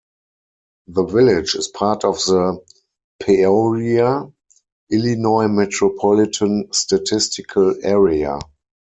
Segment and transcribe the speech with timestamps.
[0.87, 2.57] The village is part of the
[3.21, 4.31] Peoria,
[4.91, 8.39] Illinois Metropolitan Statistical Area.